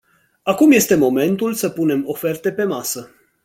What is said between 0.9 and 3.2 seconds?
momentul să punem oferte pe masă.